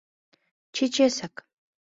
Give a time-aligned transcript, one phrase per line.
[0.75, 1.33] Чечасак...